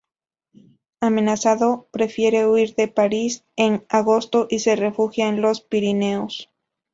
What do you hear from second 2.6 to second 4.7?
de París en agosto, y